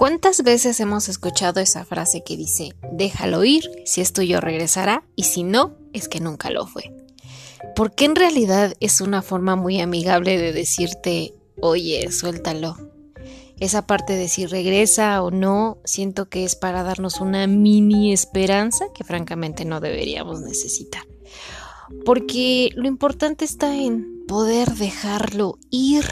[0.00, 5.24] ¿Cuántas veces hemos escuchado esa frase que dice, déjalo ir, si es tuyo regresará y
[5.24, 6.94] si no, es que nunca lo fue?
[7.76, 12.78] Porque en realidad es una forma muy amigable de decirte, oye, suéltalo.
[13.58, 18.86] Esa parte de si regresa o no, siento que es para darnos una mini esperanza
[18.94, 21.02] que francamente no deberíamos necesitar.
[22.06, 26.06] Porque lo importante está en poder dejarlo ir.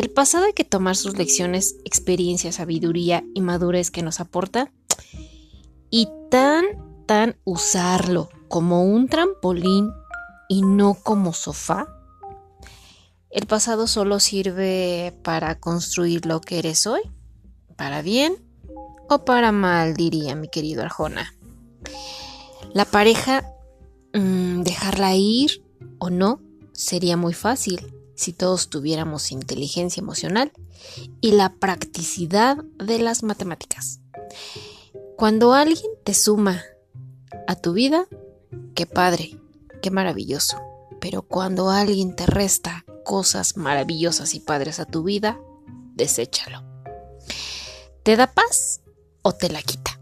[0.00, 4.72] El pasado hay que tomar sus lecciones, experiencia, sabiduría y madurez que nos aporta
[5.90, 6.64] y tan,
[7.04, 9.90] tan usarlo como un trampolín
[10.48, 11.86] y no como sofá.
[13.28, 17.02] El pasado solo sirve para construir lo que eres hoy,
[17.76, 18.38] para bien
[19.06, 21.34] o para mal, diría mi querido Arjona.
[22.72, 23.52] La pareja,
[24.14, 25.62] mm, dejarla ir
[25.98, 26.40] o no,
[26.72, 30.52] sería muy fácil si todos tuviéramos inteligencia emocional
[31.22, 34.00] y la practicidad de las matemáticas.
[35.16, 36.62] Cuando alguien te suma
[37.46, 38.06] a tu vida,
[38.74, 39.38] qué padre,
[39.80, 40.58] qué maravilloso.
[41.00, 45.40] Pero cuando alguien te resta cosas maravillosas y padres a tu vida,
[45.94, 46.62] deséchalo.
[48.02, 48.82] ¿Te da paz
[49.22, 49.98] o te la quita?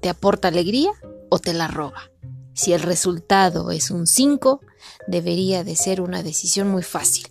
[0.00, 0.92] ¿Te aporta alegría
[1.28, 2.10] o te la roba?
[2.54, 4.62] Si el resultado es un 5,
[5.06, 7.30] debería de ser una decisión muy fácil.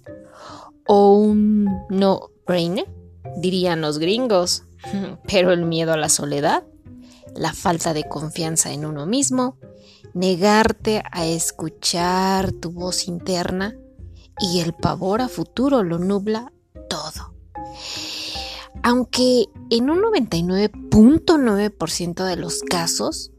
[0.92, 2.88] O un no-brainer,
[3.38, 4.64] dirían los gringos.
[5.28, 6.64] Pero el miedo a la soledad,
[7.36, 9.60] la falta de confianza en uno mismo,
[10.16, 13.78] negarte a escuchar tu voz interna
[14.40, 16.52] y el pavor a futuro lo nubla
[16.90, 17.36] todo.
[18.82, 23.30] Aunque en un 99.9% de los casos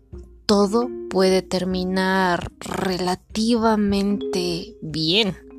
[0.46, 5.49] todo puede terminar relativamente bien.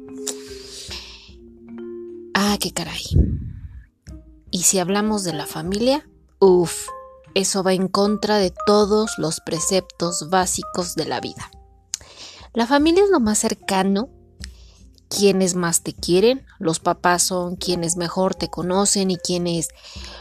[2.53, 3.01] Ah, qué caray.
[4.51, 6.05] Y si hablamos de la familia,
[6.41, 6.89] uff,
[7.33, 11.49] eso va en contra de todos los preceptos básicos de la vida.
[12.53, 14.09] La familia es lo más cercano,
[15.07, 19.69] quienes más te quieren, los papás son quienes mejor te conocen y quienes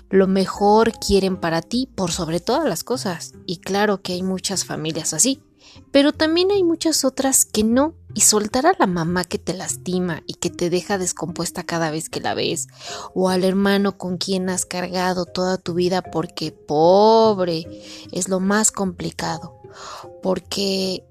[0.09, 3.33] lo mejor quieren para ti por sobre todas las cosas.
[3.45, 5.43] Y claro que hay muchas familias así.
[5.91, 10.22] Pero también hay muchas otras que no, y soltar a la mamá que te lastima
[10.26, 12.69] y que te deja descompuesta cada vez que la ves,
[13.15, 17.66] o al hermano con quien has cargado toda tu vida porque pobre
[18.12, 19.60] es lo más complicado,
[20.22, 21.04] porque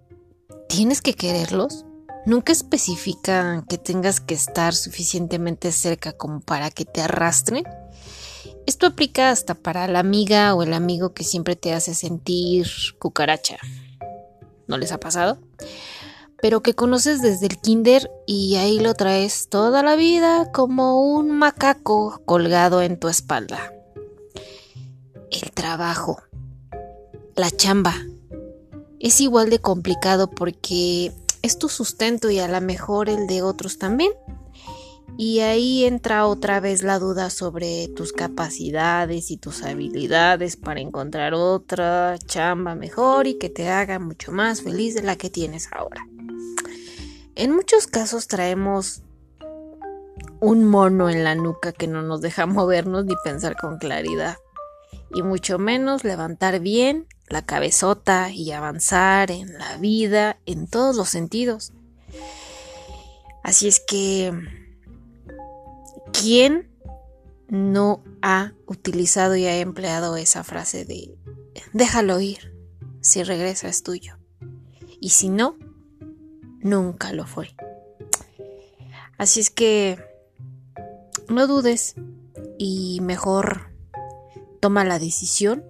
[0.68, 1.86] tienes que quererlos.
[2.26, 7.64] Nunca especifican que tengas que estar suficientemente cerca como para que te arrastren.
[8.68, 12.68] Esto aplica hasta para la amiga o el amigo que siempre te hace sentir
[13.00, 13.58] cucaracha.
[14.70, 15.40] ¿no les ha pasado?
[16.42, 21.32] Pero que conoces desde el kinder y ahí lo traes toda la vida como un
[21.32, 23.74] macaco colgado en tu espalda.
[25.32, 26.22] El trabajo,
[27.36, 27.96] la chamba,
[29.00, 33.78] es igual de complicado porque es tu sustento y a lo mejor el de otros
[33.78, 34.12] también.
[35.18, 41.34] Y ahí entra otra vez la duda sobre tus capacidades y tus habilidades para encontrar
[41.34, 46.08] otra chamba mejor y que te haga mucho más feliz de la que tienes ahora.
[47.40, 49.02] En muchos casos traemos
[50.42, 54.36] un mono en la nuca que no nos deja movernos ni pensar con claridad.
[55.16, 61.08] Y mucho menos levantar bien la cabezota y avanzar en la vida en todos los
[61.08, 61.72] sentidos.
[63.42, 64.34] Así es que
[66.12, 66.70] ¿Quién
[67.48, 71.18] no ha utilizado y ha empleado esa frase de
[71.72, 72.54] déjalo ir,
[73.00, 74.18] si regresa es tuyo?
[75.00, 75.58] Y si no,
[76.60, 77.56] nunca lo fue.
[79.18, 80.00] Así es que
[81.28, 81.96] no dudes
[82.58, 83.70] y mejor
[84.60, 85.64] toma la decisión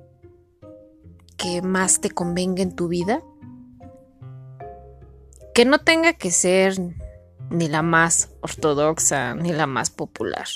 [1.38, 3.24] que más te convenga en tu vida.
[5.54, 6.76] Que no tenga que ser
[7.50, 10.48] ni la más ortodoxa, ni la más popular.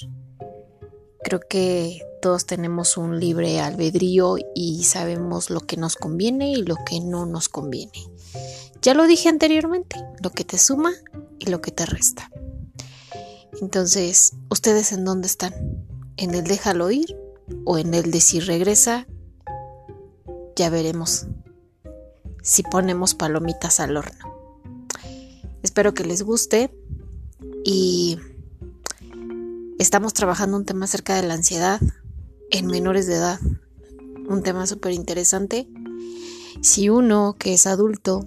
[1.23, 6.75] Creo que todos tenemos un libre albedrío y sabemos lo que nos conviene y lo
[6.85, 8.12] que no nos conviene.
[8.83, 10.91] Ya lo dije anteriormente, lo que te suma
[11.39, 12.29] y lo que te resta.
[13.61, 15.53] Entonces, ¿ustedes en dónde están?
[16.17, 17.17] ¿En el déjalo ir
[17.63, 19.07] o en el de si regresa?
[20.57, 21.27] Ya veremos
[22.41, 24.35] si ponemos palomitas al horno.
[25.61, 26.77] Espero que les guste
[27.63, 28.19] y
[29.79, 31.79] estamos trabajando un tema acerca de la ansiedad
[32.51, 33.39] en menores de edad.
[34.27, 35.69] Un tema súper interesante.
[36.59, 38.25] Si uno que es adulto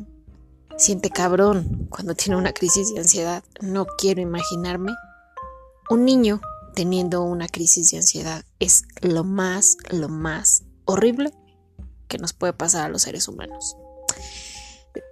[0.76, 4.92] siente cabrón cuando tiene una crisis de ansiedad, no quiero imaginarme
[5.88, 6.40] un niño
[6.74, 8.44] teniendo una crisis de ansiedad.
[8.60, 11.32] Es lo más, lo más horrible
[12.08, 13.76] que nos puede pasar a los seres humanos.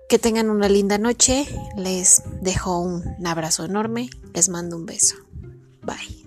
[0.09, 1.47] Que tengan una linda noche.
[1.77, 4.11] Les dejo un abrazo enorme.
[4.35, 5.17] Les mando un beso.
[5.83, 6.24] Bye.